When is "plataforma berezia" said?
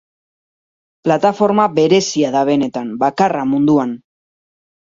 1.07-2.33